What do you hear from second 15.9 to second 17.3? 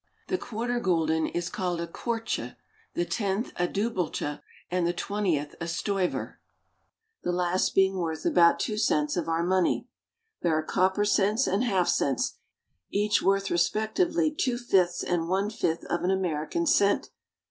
an American cent.